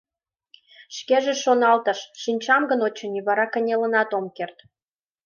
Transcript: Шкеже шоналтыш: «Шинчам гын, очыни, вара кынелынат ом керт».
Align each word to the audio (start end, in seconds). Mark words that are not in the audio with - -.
Шкеже 0.97 1.33
шоналтыш: 1.43 1.99
«Шинчам 2.21 2.63
гын, 2.69 2.79
очыни, 2.87 3.21
вара 3.27 3.45
кынелынат 3.53 4.09
ом 4.17 4.25
керт». 4.37 4.57